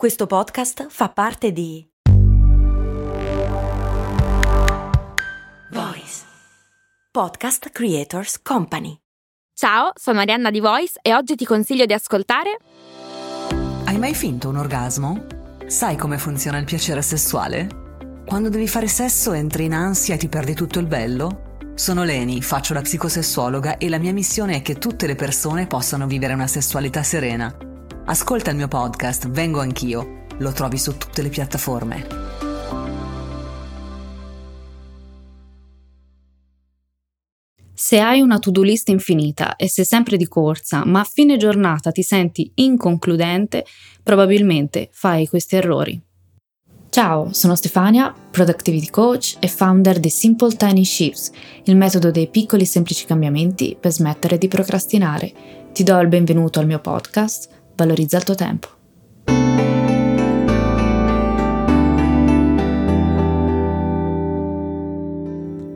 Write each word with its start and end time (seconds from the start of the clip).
Questo 0.00 0.26
podcast 0.26 0.86
fa 0.88 1.10
parte 1.10 1.52
di 1.52 1.86
Voice 5.70 6.22
Podcast 7.10 7.68
Creators 7.68 8.40
Company. 8.40 8.98
Ciao, 9.52 9.90
sono 9.94 10.20
Arianna 10.20 10.50
di 10.50 10.60
Voice 10.60 10.94
e 11.02 11.12
oggi 11.12 11.34
ti 11.34 11.44
consiglio 11.44 11.84
di 11.84 11.92
ascoltare 11.92 12.56
Hai 13.84 13.98
mai 13.98 14.14
finto 14.14 14.48
un 14.48 14.56
orgasmo? 14.56 15.26
Sai 15.66 15.96
come 15.96 16.16
funziona 16.16 16.56
il 16.56 16.64
piacere 16.64 17.02
sessuale? 17.02 17.68
Quando 18.24 18.48
devi 18.48 18.68
fare 18.68 18.88
sesso 18.88 19.34
entri 19.34 19.66
in 19.66 19.74
ansia 19.74 20.14
e 20.14 20.16
ti 20.16 20.30
perdi 20.30 20.54
tutto 20.54 20.78
il 20.78 20.86
bello? 20.86 21.58
Sono 21.74 22.04
Leni, 22.04 22.40
faccio 22.40 22.72
la 22.72 22.80
psicosessuologa 22.80 23.76
e 23.76 23.90
la 23.90 23.98
mia 23.98 24.14
missione 24.14 24.56
è 24.56 24.62
che 24.62 24.76
tutte 24.76 25.06
le 25.06 25.14
persone 25.14 25.66
possano 25.66 26.06
vivere 26.06 26.32
una 26.32 26.46
sessualità 26.46 27.02
serena. 27.02 27.54
Ascolta 28.10 28.50
il 28.50 28.56
mio 28.56 28.66
podcast 28.66 29.28
Vengo 29.28 29.60
anch'io. 29.60 30.24
Lo 30.38 30.50
trovi 30.50 30.78
su 30.78 30.96
tutte 30.96 31.22
le 31.22 31.28
piattaforme. 31.28 32.06
Se 37.72 38.00
hai 38.00 38.20
una 38.20 38.40
to-do 38.40 38.62
list 38.62 38.88
infinita 38.88 39.54
e 39.54 39.68
sei 39.68 39.84
sempre 39.84 40.16
di 40.16 40.26
corsa, 40.26 40.84
ma 40.84 40.98
a 40.98 41.04
fine 41.04 41.36
giornata 41.36 41.92
ti 41.92 42.02
senti 42.02 42.50
inconcludente, 42.56 43.64
probabilmente 44.02 44.88
fai 44.90 45.28
questi 45.28 45.54
errori. 45.54 46.02
Ciao, 46.88 47.32
sono 47.32 47.54
Stefania, 47.54 48.12
Productivity 48.12 48.90
Coach 48.90 49.36
e 49.38 49.46
founder 49.46 50.00
di 50.00 50.10
Simple 50.10 50.56
Tiny 50.56 50.84
Shifts, 50.84 51.30
il 51.66 51.76
metodo 51.76 52.10
dei 52.10 52.26
piccoli 52.26 52.66
semplici 52.66 53.06
cambiamenti 53.06 53.76
per 53.78 53.92
smettere 53.92 54.36
di 54.36 54.48
procrastinare. 54.48 55.32
Ti 55.72 55.84
do 55.84 55.96
il 56.00 56.08
benvenuto 56.08 56.58
al 56.58 56.66
mio 56.66 56.80
podcast, 56.80 57.59
Valorizza 57.80 58.18
il 58.18 58.24
tuo 58.24 58.34
tempo. 58.34 58.68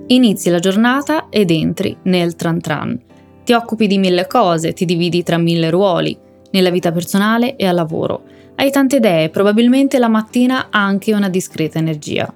Inizi 0.08 0.50
la 0.50 0.58
giornata 0.58 1.28
ed 1.30 1.50
entri 1.50 1.96
nel 2.02 2.36
tran 2.36 2.60
tran. 2.60 3.00
Ti 3.42 3.54
occupi 3.54 3.86
di 3.86 3.96
mille 3.96 4.26
cose, 4.26 4.74
ti 4.74 4.84
dividi 4.84 5.22
tra 5.22 5.38
mille 5.38 5.70
ruoli, 5.70 6.14
nella 6.50 6.68
vita 6.68 6.92
personale 6.92 7.56
e 7.56 7.66
al 7.66 7.74
lavoro. 7.74 8.24
Hai 8.56 8.70
tante 8.70 8.96
idee, 8.96 9.30
probabilmente 9.30 9.98
la 9.98 10.08
mattina 10.08 10.66
anche 10.68 11.14
una 11.14 11.30
discreta 11.30 11.78
energia. 11.78 12.30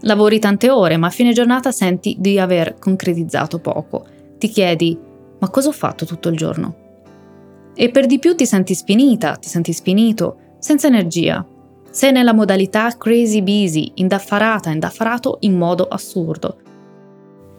Lavori 0.00 0.38
tante 0.38 0.70
ore, 0.70 0.96
ma 0.96 1.08
a 1.08 1.10
fine 1.10 1.34
giornata 1.34 1.70
senti 1.72 2.16
di 2.18 2.38
aver 2.38 2.78
concretizzato 2.78 3.58
poco. 3.58 4.06
Ti 4.38 4.48
chiedi, 4.48 4.98
ma 5.38 5.50
cosa 5.50 5.68
ho 5.68 5.72
fatto 5.72 6.06
tutto 6.06 6.30
il 6.30 6.36
giorno? 6.38 6.88
E 7.74 7.90
per 7.90 8.06
di 8.06 8.18
più 8.18 8.34
ti 8.34 8.46
senti 8.46 8.74
spinita, 8.74 9.36
ti 9.36 9.48
senti 9.48 9.72
spinito, 9.72 10.36
senza 10.58 10.86
energia. 10.86 11.44
Sei 11.90 12.12
nella 12.12 12.34
modalità 12.34 12.96
crazy 12.96 13.42
busy, 13.42 13.92
indaffarata, 13.94 14.70
indaffarato 14.70 15.38
in 15.40 15.56
modo 15.56 15.86
assurdo. 15.88 16.56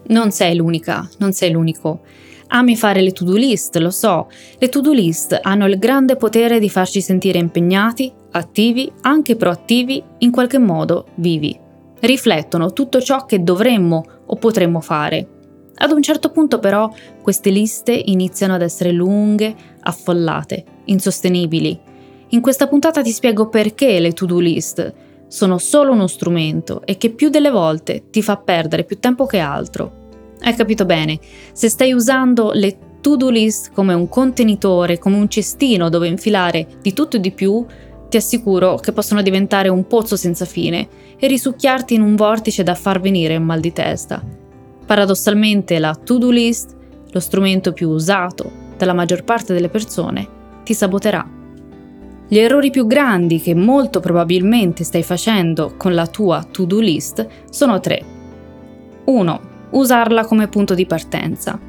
Non 0.07 0.31
sei 0.31 0.55
l'unica, 0.55 1.07
non 1.17 1.33
sei 1.33 1.51
l'unico. 1.51 2.01
Ami 2.53 2.75
fare 2.75 3.01
le 3.01 3.11
to-do 3.11 3.35
list, 3.35 3.77
lo 3.77 3.91
so. 3.91 4.27
Le 4.57 4.67
to-do 4.67 4.91
list 4.91 5.39
hanno 5.41 5.65
il 5.67 5.79
grande 5.79 6.17
potere 6.17 6.59
di 6.59 6.69
farci 6.69 7.01
sentire 7.01 7.39
impegnati, 7.39 8.11
attivi, 8.31 8.91
anche 9.01 9.35
proattivi, 9.37 10.03
in 10.19 10.31
qualche 10.31 10.57
modo 10.57 11.07
vivi. 11.15 11.57
Riflettono 11.99 12.73
tutto 12.73 12.99
ciò 12.99 13.25
che 13.25 13.41
dovremmo 13.41 14.03
o 14.25 14.35
potremmo 14.35 14.81
fare. 14.81 15.27
Ad 15.75 15.91
un 15.91 16.01
certo 16.01 16.29
punto 16.29 16.59
però 16.59 16.91
queste 17.21 17.49
liste 17.49 17.93
iniziano 17.93 18.53
ad 18.53 18.61
essere 18.61 18.91
lunghe, 18.91 19.55
affollate, 19.81 20.63
insostenibili. 20.85 21.79
In 22.29 22.41
questa 22.41 22.67
puntata 22.67 23.01
ti 23.01 23.11
spiego 23.11 23.49
perché 23.49 23.99
le 23.99 24.13
to-do 24.13 24.39
list 24.39 24.93
sono 25.27 25.57
solo 25.57 25.91
uno 25.91 26.07
strumento 26.07 26.81
e 26.85 26.97
che 26.97 27.09
più 27.09 27.29
delle 27.29 27.49
volte 27.49 28.03
ti 28.09 28.21
fa 28.21 28.37
perdere 28.37 28.83
più 28.83 28.99
tempo 28.99 29.25
che 29.25 29.39
altro. 29.39 29.99
Hai 30.41 30.55
capito 30.55 30.85
bene, 30.85 31.19
se 31.51 31.69
stai 31.69 31.93
usando 31.93 32.51
le 32.53 32.77
to-do 33.01 33.29
list 33.29 33.71
come 33.73 33.93
un 33.93 34.07
contenitore, 34.07 34.97
come 34.97 35.17
un 35.17 35.29
cestino 35.29 35.89
dove 35.89 36.07
infilare 36.07 36.67
di 36.81 36.93
tutto 36.93 37.17
e 37.17 37.19
di 37.19 37.31
più, 37.31 37.65
ti 38.09 38.17
assicuro 38.17 38.75
che 38.75 38.91
possono 38.91 39.21
diventare 39.21 39.69
un 39.69 39.87
pozzo 39.87 40.15
senza 40.15 40.45
fine 40.45 40.87
e 41.17 41.27
risucchiarti 41.27 41.93
in 41.93 42.01
un 42.01 42.15
vortice 42.15 42.63
da 42.63 42.75
far 42.75 42.99
venire 42.99 43.37
un 43.37 43.43
mal 43.43 43.59
di 43.59 43.71
testa. 43.71 44.21
Paradossalmente 44.85 45.79
la 45.79 45.95
to-do 45.95 46.29
list, 46.29 46.75
lo 47.09 47.19
strumento 47.19 47.71
più 47.73 47.89
usato 47.89 48.60
dalla 48.81 48.93
maggior 48.93 49.23
parte 49.23 49.53
delle 49.53 49.69
persone, 49.69 50.27
ti 50.63 50.73
saboterà. 50.73 51.23
Gli 52.27 52.39
errori 52.39 52.71
più 52.71 52.87
grandi 52.87 53.39
che 53.39 53.53
molto 53.53 53.99
probabilmente 53.99 54.83
stai 54.83 55.03
facendo 55.03 55.75
con 55.77 55.93
la 55.93 56.07
tua 56.07 56.43
to-do 56.49 56.79
list 56.79 57.27
sono 57.51 57.79
tre. 57.79 58.03
1. 59.05 59.41
Usarla 59.71 60.25
come 60.25 60.47
punto 60.47 60.73
di 60.73 60.87
partenza. 60.87 61.59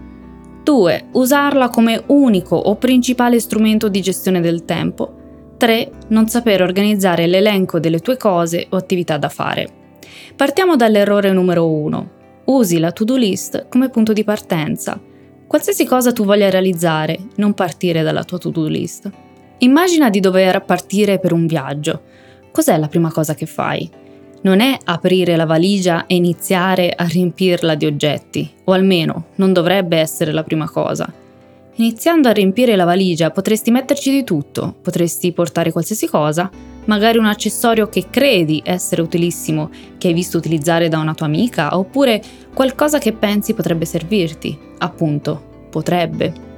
2. 0.62 1.08
Usarla 1.12 1.68
come 1.68 2.02
unico 2.06 2.56
o 2.56 2.76
principale 2.76 3.40
strumento 3.40 3.88
di 3.88 4.00
gestione 4.00 4.40
del 4.40 4.64
tempo. 4.64 5.16
3. 5.58 5.90
Non 6.08 6.28
sapere 6.28 6.62
organizzare 6.62 7.26
l'elenco 7.26 7.78
delle 7.78 7.98
tue 7.98 8.16
cose 8.16 8.68
o 8.70 8.76
attività 8.76 9.18
da 9.18 9.28
fare. 9.28 9.68
Partiamo 10.34 10.76
dall'errore 10.76 11.30
numero 11.32 11.68
1. 11.68 12.10
Usi 12.44 12.78
la 12.78 12.90
to-do 12.90 13.16
list 13.16 13.68
come 13.68 13.90
punto 13.90 14.14
di 14.14 14.24
partenza. 14.24 14.98
Qualsiasi 15.52 15.84
cosa 15.84 16.12
tu 16.12 16.24
voglia 16.24 16.48
realizzare, 16.48 17.18
non 17.34 17.52
partire 17.52 18.00
dalla 18.00 18.24
tua 18.24 18.38
to-do 18.38 18.66
list. 18.68 19.10
Immagina 19.58 20.08
di 20.08 20.18
dover 20.18 20.64
partire 20.64 21.18
per 21.18 21.34
un 21.34 21.44
viaggio. 21.44 22.00
Cos'è 22.50 22.78
la 22.78 22.88
prima 22.88 23.12
cosa 23.12 23.34
che 23.34 23.44
fai? 23.44 23.86
Non 24.41 24.60
è 24.60 24.78
aprire 24.82 25.36
la 25.36 25.44
valigia 25.44 26.06
e 26.06 26.14
iniziare 26.14 26.88
a 26.96 27.04
riempirla 27.04 27.74
di 27.74 27.84
oggetti, 27.84 28.50
o 28.64 28.72
almeno 28.72 29.26
non 29.34 29.52
dovrebbe 29.52 29.98
essere 29.98 30.32
la 30.32 30.42
prima 30.42 30.70
cosa. 30.70 31.12
Iniziando 31.74 32.30
a 32.30 32.32
riempire 32.32 32.74
la 32.74 32.86
valigia 32.86 33.30
potresti 33.30 33.70
metterci 33.70 34.10
di 34.10 34.24
tutto, 34.24 34.74
potresti 34.80 35.32
portare 35.32 35.70
qualsiasi 35.70 36.08
cosa, 36.08 36.50
magari 36.86 37.18
un 37.18 37.26
accessorio 37.26 37.91
che 37.91 38.06
credi 38.08 38.62
essere 38.64 39.02
utilissimo, 39.02 39.68
che 39.98 40.08
hai 40.08 40.14
visto 40.14 40.38
utilizzare 40.38 40.88
da 40.88 40.98
una 40.98 41.12
tua 41.12 41.26
amica, 41.26 41.76
oppure 41.76 42.22
qualcosa 42.54 42.98
che 42.98 43.12
pensi 43.12 43.52
potrebbe 43.52 43.84
servirti, 43.84 44.70
appunto, 44.82 45.66
potrebbe. 45.70 46.50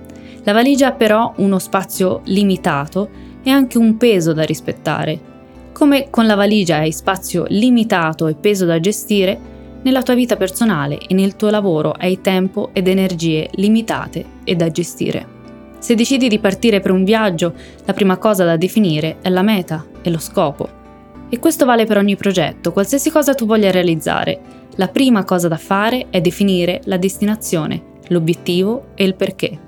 La 0.43 0.53
valigia 0.53 0.89
ha 0.89 0.93
però 0.93 1.33
uno 1.37 1.59
spazio 1.59 2.21
limitato 2.25 3.09
e 3.43 3.51
anche 3.51 3.79
un 3.79 3.97
peso 3.97 4.33
da 4.33 4.43
rispettare. 4.43 5.33
Come 5.73 6.09
con 6.11 6.27
la 6.27 6.35
valigia 6.35 6.77
hai 6.77 6.93
spazio 6.93 7.45
limitato 7.49 8.27
e 8.27 8.35
peso 8.35 8.65
da 8.65 8.79
gestire, 8.81 9.53
nella 9.83 10.03
tua 10.03 10.15
vita 10.15 10.37
personale 10.37 10.99
e 10.99 11.15
nel 11.15 11.37
tuo 11.37 11.51
lavoro 11.51 11.93
hai 11.93 12.21
tempo 12.21 12.71
ed 12.73 12.89
energie 12.89 13.49
limitate 13.53 14.25
e 14.45 14.55
da 14.57 14.71
gestire. 14.71 15.33
Se 15.79 15.95
decidi 15.95 16.29
di 16.29 16.39
partire 16.39 16.81
per 16.81 16.91
un 16.91 17.05
viaggio, 17.05 17.53
la 17.85 17.93
prima 17.93 18.17
cosa 18.17 18.45
da 18.45 18.57
definire 18.57 19.17
è 19.21 19.29
la 19.29 19.43
meta 19.43 19.85
e 20.01 20.11
lo 20.11 20.19
scopo. 20.19 20.83
E 21.29 21.39
questo 21.39 21.67
vale 21.67 21.85
per 21.85 21.99
ogni 21.99 22.17
progetto, 22.17 22.73
qualsiasi 22.73 23.11
cosa 23.11 23.35
tu 23.35 23.45
voglia 23.45 23.71
realizzare. 23.71 24.41
La 24.77 24.89
prima 24.89 25.25
cosa 25.25 25.49
da 25.49 25.59
fare 25.59 26.07
è 26.09 26.21
definire 26.23 26.81
la 26.85 26.97
destinazione, 26.97 27.93
l'obiettivo 28.09 28.89
e 28.95 29.05
il 29.05 29.15
perché. 29.15 29.59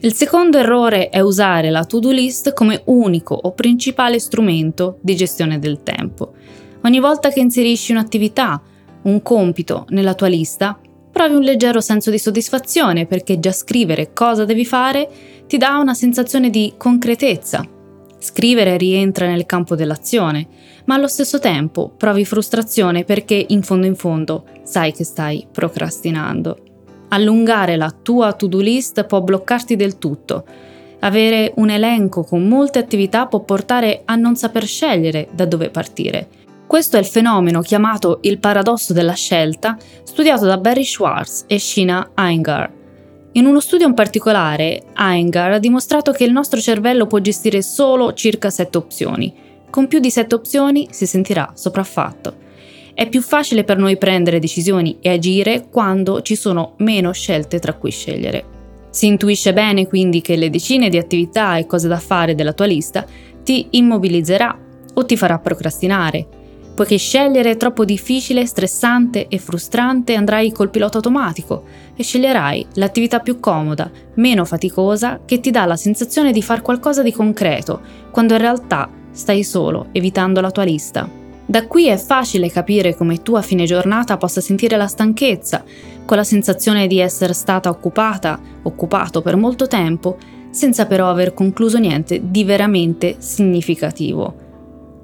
Il 0.00 0.12
secondo 0.12 0.58
errore 0.58 1.08
è 1.08 1.20
usare 1.20 1.70
la 1.70 1.84
to-do 1.84 2.10
list 2.10 2.52
come 2.52 2.82
unico 2.84 3.34
o 3.34 3.52
principale 3.52 4.18
strumento 4.18 4.98
di 5.00 5.16
gestione 5.16 5.58
del 5.58 5.82
tempo. 5.82 6.34
Ogni 6.82 7.00
volta 7.00 7.30
che 7.30 7.40
inserisci 7.40 7.92
un'attività, 7.92 8.60
un 9.02 9.22
compito 9.22 9.86
nella 9.88 10.14
tua 10.14 10.28
lista, 10.28 10.78
provi 11.10 11.34
un 11.34 11.42
leggero 11.42 11.80
senso 11.80 12.10
di 12.10 12.18
soddisfazione 12.18 13.06
perché 13.06 13.40
già 13.40 13.52
scrivere 13.52 14.12
cosa 14.12 14.44
devi 14.44 14.66
fare 14.66 15.08
ti 15.46 15.56
dà 15.56 15.78
una 15.78 15.94
sensazione 15.94 16.50
di 16.50 16.74
concretezza. 16.76 17.66
Scrivere 18.18 18.76
rientra 18.76 19.26
nel 19.26 19.46
campo 19.46 19.74
dell'azione, 19.74 20.46
ma 20.84 20.94
allo 20.94 21.08
stesso 21.08 21.38
tempo 21.38 21.90
provi 21.96 22.24
frustrazione 22.24 23.04
perché 23.04 23.46
in 23.48 23.62
fondo 23.62 23.86
in 23.86 23.96
fondo 23.96 24.44
sai 24.62 24.92
che 24.92 25.04
stai 25.04 25.46
procrastinando. 25.50 26.65
Allungare 27.16 27.76
la 27.76 27.90
tua 28.02 28.34
to-do 28.34 28.60
list 28.60 29.06
può 29.06 29.22
bloccarti 29.22 29.74
del 29.74 29.96
tutto. 29.96 30.44
Avere 31.00 31.50
un 31.56 31.70
elenco 31.70 32.24
con 32.24 32.46
molte 32.46 32.78
attività 32.78 33.24
può 33.24 33.40
portare 33.40 34.02
a 34.04 34.16
non 34.16 34.36
saper 34.36 34.66
scegliere 34.66 35.28
da 35.32 35.46
dove 35.46 35.70
partire. 35.70 36.28
Questo 36.66 36.98
è 36.98 37.00
il 37.00 37.06
fenomeno 37.06 37.62
chiamato 37.62 38.18
il 38.22 38.38
paradosso 38.38 38.92
della 38.92 39.14
scelta, 39.14 39.78
studiato 40.02 40.44
da 40.44 40.58
Barry 40.58 40.84
Schwartz 40.84 41.44
e 41.46 41.58
Sheena 41.58 42.10
Iyengar. 42.14 42.70
In 43.32 43.46
uno 43.46 43.60
studio 43.60 43.86
in 43.86 43.94
particolare, 43.94 44.82
Iyengar 44.94 45.52
ha 45.52 45.58
dimostrato 45.58 46.12
che 46.12 46.24
il 46.24 46.32
nostro 46.32 46.60
cervello 46.60 47.06
può 47.06 47.18
gestire 47.20 47.62
solo 47.62 48.12
circa 48.12 48.50
7 48.50 48.76
opzioni. 48.76 49.34
Con 49.70 49.86
più 49.86 50.00
di 50.00 50.10
7 50.10 50.34
opzioni 50.34 50.88
si 50.90 51.06
sentirà 51.06 51.50
sopraffatto. 51.54 52.44
È 52.96 53.06
più 53.10 53.20
facile 53.20 53.62
per 53.62 53.76
noi 53.76 53.98
prendere 53.98 54.38
decisioni 54.38 54.96
e 55.02 55.10
agire 55.10 55.68
quando 55.68 56.22
ci 56.22 56.34
sono 56.34 56.76
meno 56.78 57.12
scelte 57.12 57.58
tra 57.58 57.74
cui 57.74 57.90
scegliere. 57.90 58.44
Si 58.88 59.04
intuisce 59.04 59.52
bene 59.52 59.86
quindi 59.86 60.22
che 60.22 60.34
le 60.34 60.48
decine 60.48 60.88
di 60.88 60.96
attività 60.96 61.58
e 61.58 61.66
cose 61.66 61.88
da 61.88 61.98
fare 61.98 62.34
della 62.34 62.54
tua 62.54 62.64
lista 62.64 63.04
ti 63.44 63.66
immobilizzerà 63.72 64.58
o 64.94 65.04
ti 65.04 65.14
farà 65.14 65.38
procrastinare, 65.38 66.26
poiché 66.74 66.96
scegliere 66.96 67.50
è 67.50 67.56
troppo 67.58 67.84
difficile, 67.84 68.46
stressante 68.46 69.28
e 69.28 69.36
frustrante 69.36 70.14
andrai 70.14 70.50
col 70.50 70.70
pilota 70.70 70.96
automatico 70.96 71.64
e 71.94 72.02
sceglierai 72.02 72.66
l'attività 72.76 73.20
più 73.20 73.38
comoda, 73.38 73.90
meno 74.14 74.46
faticosa, 74.46 75.20
che 75.22 75.40
ti 75.40 75.50
dà 75.50 75.66
la 75.66 75.76
sensazione 75.76 76.32
di 76.32 76.40
fare 76.40 76.62
qualcosa 76.62 77.02
di 77.02 77.12
concreto, 77.12 77.78
quando 78.10 78.32
in 78.32 78.40
realtà 78.40 78.90
stai 79.10 79.44
solo, 79.44 79.88
evitando 79.92 80.40
la 80.40 80.50
tua 80.50 80.64
lista. 80.64 81.24
Da 81.48 81.68
qui 81.68 81.86
è 81.86 81.96
facile 81.96 82.50
capire 82.50 82.96
come 82.96 83.22
tu 83.22 83.36
a 83.36 83.40
fine 83.40 83.66
giornata 83.66 84.16
possa 84.16 84.40
sentire 84.40 84.76
la 84.76 84.88
stanchezza, 84.88 85.62
con 86.04 86.16
la 86.16 86.24
sensazione 86.24 86.88
di 86.88 86.98
essere 86.98 87.34
stata 87.34 87.68
occupata, 87.68 88.40
occupato 88.62 89.22
per 89.22 89.36
molto 89.36 89.68
tempo, 89.68 90.18
senza 90.50 90.86
però 90.86 91.08
aver 91.08 91.34
concluso 91.34 91.78
niente 91.78 92.20
di 92.24 92.42
veramente 92.42 93.16
significativo. 93.18 94.44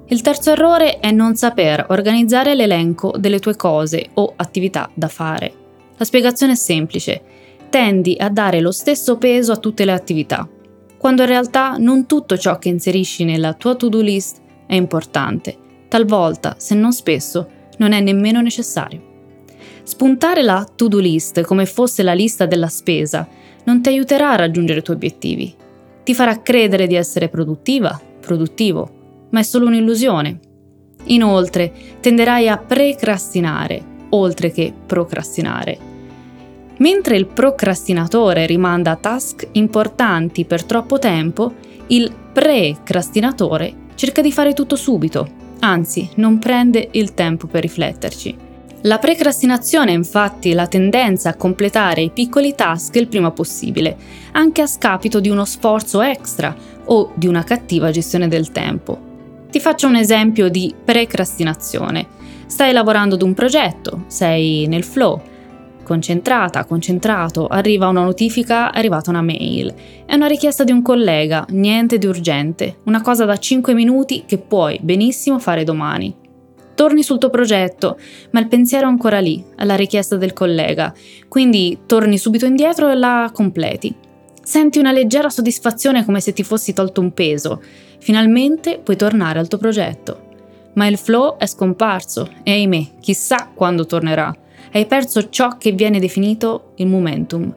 Il 0.07 0.21
terzo 0.21 0.51
errore 0.51 0.99
è 0.99 1.11
non 1.11 1.35
saper 1.35 1.85
organizzare 1.89 2.55
l'elenco 2.55 3.13
delle 3.17 3.39
tue 3.39 3.55
cose 3.55 4.09
o 4.15 4.33
attività 4.35 4.89
da 4.93 5.07
fare. 5.07 5.53
La 5.95 6.03
spiegazione 6.03 6.53
è 6.53 6.57
semplice. 6.57 7.21
Tendi 7.69 8.17
a 8.19 8.29
dare 8.29 8.59
lo 8.59 8.71
stesso 8.71 9.17
peso 9.17 9.53
a 9.53 9.57
tutte 9.57 9.85
le 9.85 9.93
attività, 9.93 10.47
quando 10.97 11.21
in 11.21 11.29
realtà 11.29 11.77
non 11.77 12.05
tutto 12.05 12.37
ciò 12.37 12.59
che 12.59 12.67
inserisci 12.67 13.23
nella 13.23 13.53
tua 13.53 13.75
to-do 13.75 14.01
list 14.01 14.41
è 14.67 14.75
importante. 14.75 15.57
Talvolta, 15.93 16.55
se 16.57 16.73
non 16.73 16.91
spesso, 16.91 17.47
non 17.77 17.91
è 17.91 17.99
nemmeno 17.99 18.41
necessario. 18.41 18.99
Spuntare 19.83 20.41
la 20.41 20.67
to-do 20.75 20.97
list 20.97 21.41
come 21.41 21.67
fosse 21.67 22.01
la 22.01 22.13
lista 22.15 22.47
della 22.47 22.67
spesa 22.67 23.27
non 23.65 23.79
ti 23.79 23.89
aiuterà 23.89 24.31
a 24.31 24.37
raggiungere 24.37 24.79
i 24.79 24.81
tuoi 24.81 24.95
obiettivi. 24.95 25.53
Ti 26.03 26.15
farà 26.15 26.41
credere 26.41 26.87
di 26.87 26.95
essere 26.95 27.29
produttiva, 27.29 28.01
produttivo, 28.19 29.27
ma 29.29 29.41
è 29.41 29.43
solo 29.43 29.67
un'illusione. 29.67 30.39
Inoltre, 31.03 31.71
tenderai 31.99 32.49
a 32.49 32.57
precrastinare, 32.57 33.85
oltre 34.09 34.51
che 34.51 34.73
procrastinare. 34.87 35.77
Mentre 36.77 37.17
il 37.17 37.27
procrastinatore 37.27 38.47
rimanda 38.47 38.95
task 38.95 39.47
importanti 39.51 40.45
per 40.45 40.63
troppo 40.63 40.97
tempo, 40.97 41.53
il 41.89 42.11
precrastinatore 42.33 43.75
cerca 43.93 44.23
di 44.23 44.31
fare 44.31 44.53
tutto 44.53 44.75
subito, 44.75 45.41
anzi 45.63 46.09
non 46.15 46.39
prende 46.39 46.89
il 46.91 47.13
tempo 47.13 47.47
per 47.47 47.61
rifletterci. 47.61 48.51
La 48.85 48.99
precrastinazione 48.99 49.91
è 49.91 49.95
infatti 49.95 50.51
la 50.51 50.67
tendenza 50.67 51.29
a 51.29 51.35
completare 51.35 52.01
i 52.01 52.09
piccoli 52.09 52.53
task 52.53 52.95
il 52.97 53.07
prima 53.07 53.31
possibile, 53.31 53.95
anche 54.33 54.61
a 54.61 54.67
scapito 54.67 55.21
di 55.21 55.29
uno 55.29 55.45
sforzo 55.45 56.01
extra 56.01 56.53
o 56.85 57.11
di 57.15 57.27
una 57.27 57.43
cattiva 57.43 57.91
gestione 57.91 58.27
del 58.27 58.51
tempo. 58.51 59.11
Ti 59.49 59.59
faccio 59.61 59.87
un 59.87 59.95
esempio 59.95 60.49
di 60.49 60.73
precrastinazione. 60.83 62.07
Stai 62.45 62.73
lavorando 62.73 63.15
ad 63.15 63.21
un 63.21 63.33
progetto, 63.33 64.03
sei 64.07 64.67
nel 64.67 64.83
flow, 64.83 65.21
concentrata, 65.83 66.65
concentrato, 66.65 67.47
arriva 67.47 67.87
una 67.87 68.03
notifica, 68.03 68.71
è 68.71 68.77
arrivata 68.79 69.09
una 69.09 69.21
mail. 69.21 69.73
È 70.05 70.15
una 70.15 70.27
richiesta 70.27 70.63
di 70.63 70.71
un 70.71 70.81
collega, 70.81 71.45
niente 71.49 71.97
di 71.97 72.05
urgente, 72.05 72.77
una 72.85 73.01
cosa 73.01 73.25
da 73.25 73.37
5 73.37 73.73
minuti 73.73 74.23
che 74.25 74.37
puoi 74.37 74.79
benissimo 74.81 75.39
fare 75.39 75.63
domani. 75.63 76.15
Torni 76.75 77.03
sul 77.03 77.19
tuo 77.19 77.29
progetto, 77.29 77.99
ma 78.31 78.39
il 78.39 78.47
pensiero 78.47 78.87
è 78.87 78.89
ancora 78.89 79.19
lì, 79.19 79.43
alla 79.57 79.75
richiesta 79.75 80.15
del 80.15 80.33
collega, 80.33 80.91
quindi 81.27 81.81
torni 81.85 82.17
subito 82.17 82.45
indietro 82.45 82.89
e 82.89 82.95
la 82.95 83.29
completi. 83.31 83.95
Senti 84.41 84.79
una 84.79 84.91
leggera 84.91 85.29
soddisfazione 85.29 86.03
come 86.03 86.19
se 86.19 86.33
ti 86.33 86.43
fossi 86.43 86.73
tolto 86.73 86.99
un 86.99 87.13
peso. 87.13 87.61
Finalmente 87.99 88.79
puoi 88.79 88.97
tornare 88.97 89.39
al 89.39 89.47
tuo 89.47 89.57
progetto. 89.57 90.31
Ma 90.73 90.87
il 90.87 90.97
flow 90.97 91.37
è 91.37 91.45
scomparso 91.45 92.29
e 92.43 92.51
ahimè, 92.51 92.99
chissà 92.99 93.49
quando 93.53 93.85
tornerà. 93.85 94.35
Hai 94.71 94.85
perso 94.85 95.29
ciò 95.29 95.57
che 95.57 95.71
viene 95.71 95.99
definito 95.99 96.71
il 96.75 96.87
momentum. 96.87 97.55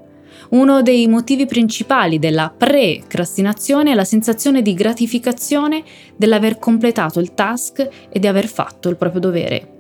Uno 0.51 0.83
dei 0.83 1.07
motivi 1.09 1.47
principali 1.47 2.19
della 2.19 2.53
precrastinazione 2.57 3.93
è 3.93 3.95
la 3.95 4.05
sensazione 4.05 4.63
di 4.63 4.75
gratificazione 4.75 5.83
dell'aver 6.17 6.59
completato 6.59 7.21
il 7.21 7.35
task 7.35 7.89
e 8.09 8.19
di 8.19 8.27
aver 8.27 8.47
fatto 8.47 8.89
il 8.89 8.97
proprio 8.97 9.21
dovere. 9.21 9.75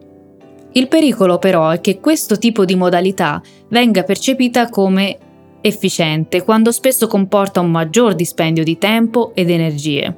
Il 0.72 0.88
pericolo 0.88 1.38
però 1.38 1.70
è 1.70 1.80
che 1.80 2.00
questo 2.00 2.36
tipo 2.38 2.64
di 2.64 2.74
modalità 2.74 3.40
venga 3.68 4.02
percepita 4.02 4.68
come 4.68 5.18
efficiente 5.60 6.42
quando 6.42 6.70
spesso 6.70 7.06
comporta 7.06 7.60
un 7.60 7.70
maggior 7.70 8.14
dispendio 8.14 8.62
di 8.62 8.76
tempo 8.76 9.32
ed 9.34 9.50
energie. 9.50 10.14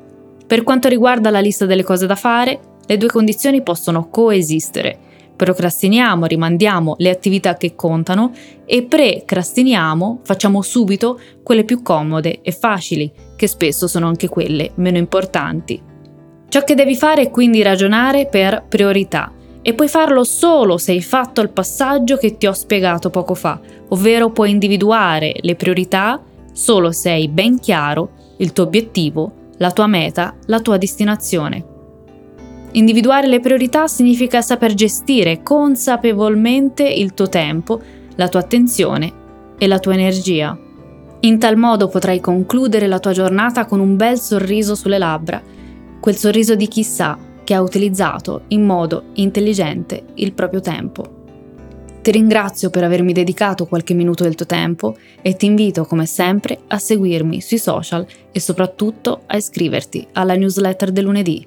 Per 0.46 0.62
quanto 0.64 0.88
riguarda 0.88 1.30
la 1.30 1.40
lista 1.40 1.66
delle 1.66 1.84
cose 1.84 2.06
da 2.06 2.16
fare, 2.16 2.60
le 2.86 2.96
due 2.96 3.08
condizioni 3.08 3.62
possono 3.62 4.08
coesistere. 4.08 4.98
Procrastiniamo, 5.38 6.26
rimandiamo 6.26 6.96
le 6.98 7.10
attività 7.10 7.56
che 7.56 7.76
contano 7.76 8.32
e 8.64 8.82
precrastiniamo, 8.82 10.22
facciamo 10.24 10.62
subito 10.62 11.20
quelle 11.44 11.62
più 11.62 11.80
comode 11.80 12.40
e 12.42 12.50
facili, 12.50 13.12
che 13.36 13.46
spesso 13.46 13.86
sono 13.86 14.08
anche 14.08 14.28
quelle 14.28 14.72
meno 14.74 14.98
importanti. 14.98 15.80
Ciò 16.48 16.64
che 16.64 16.74
devi 16.74 16.96
fare 16.96 17.22
è 17.22 17.30
quindi 17.30 17.62
ragionare 17.62 18.26
per 18.26 18.64
priorità 18.68 19.32
e 19.62 19.74
puoi 19.74 19.86
farlo 19.86 20.24
solo 20.24 20.76
se 20.76 20.90
hai 20.90 21.02
fatto 21.02 21.40
il 21.40 21.50
passaggio 21.50 22.16
che 22.16 22.36
ti 22.36 22.48
ho 22.48 22.52
spiegato 22.52 23.08
poco 23.08 23.36
fa, 23.36 23.60
ovvero 23.90 24.30
puoi 24.30 24.50
individuare 24.50 25.36
le 25.38 25.54
priorità 25.54 26.20
solo 26.52 26.90
se 26.90 27.10
hai 27.10 27.28
ben 27.28 27.60
chiaro 27.60 28.10
il 28.38 28.52
tuo 28.52 28.64
obiettivo, 28.64 29.32
la 29.58 29.70
tua 29.70 29.86
meta, 29.86 30.34
la 30.46 30.58
tua 30.58 30.78
destinazione. 30.78 31.76
Individuare 32.72 33.26
le 33.26 33.40
priorità 33.40 33.86
significa 33.86 34.42
saper 34.42 34.74
gestire 34.74 35.42
consapevolmente 35.42 36.86
il 36.86 37.14
tuo 37.14 37.28
tempo, 37.28 37.80
la 38.16 38.28
tua 38.28 38.40
attenzione 38.40 39.12
e 39.56 39.66
la 39.66 39.78
tua 39.78 39.94
energia. 39.94 40.56
In 41.20 41.38
tal 41.38 41.56
modo 41.56 41.88
potrai 41.88 42.20
concludere 42.20 42.86
la 42.86 42.98
tua 42.98 43.12
giornata 43.12 43.64
con 43.64 43.80
un 43.80 43.96
bel 43.96 44.20
sorriso 44.20 44.74
sulle 44.74 44.98
labbra, 44.98 45.42
quel 45.98 46.14
sorriso 46.14 46.54
di 46.54 46.68
chi 46.68 46.84
sa 46.84 47.18
che 47.42 47.54
ha 47.54 47.62
utilizzato 47.62 48.42
in 48.48 48.64
modo 48.64 49.04
intelligente 49.14 50.04
il 50.14 50.32
proprio 50.34 50.60
tempo. 50.60 51.16
Ti 52.02 52.10
ringrazio 52.10 52.68
per 52.70 52.84
avermi 52.84 53.12
dedicato 53.12 53.66
qualche 53.66 53.94
minuto 53.94 54.22
del 54.22 54.34
tuo 54.34 54.46
tempo 54.46 54.96
e 55.22 55.34
ti 55.36 55.46
invito 55.46 55.84
come 55.84 56.06
sempre 56.06 56.58
a 56.68 56.78
seguirmi 56.78 57.40
sui 57.40 57.58
social 57.58 58.06
e 58.30 58.38
soprattutto 58.38 59.22
a 59.26 59.36
iscriverti 59.36 60.06
alla 60.12 60.34
newsletter 60.34 60.92
del 60.92 61.04
lunedì. 61.04 61.46